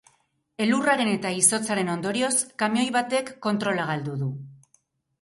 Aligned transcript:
Elurraren 0.63 1.11
eta 1.17 1.33
izotzaren 1.41 1.93
ondorioz 1.97 2.33
kamioi 2.65 2.89
batek 2.99 3.33
kontrola 3.49 3.91
galdu 3.95 4.21
du. 4.27 4.35